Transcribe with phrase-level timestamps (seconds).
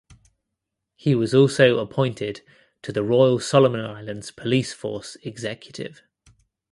[0.95, 2.41] He was also appointed
[2.81, 6.01] to the Royal Solomon Islands Police Force Executive.